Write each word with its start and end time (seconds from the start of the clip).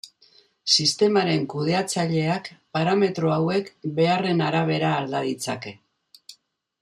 Sistemaren 0.75 1.43
kudeatzaileak 1.53 2.49
parametro 2.77 3.31
hauek 3.35 3.69
beharren 3.99 4.41
arabera 4.49 4.95
alda 5.03 5.21
ditzake. 5.31 5.75